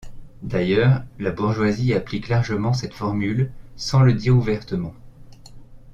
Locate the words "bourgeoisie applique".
1.29-2.27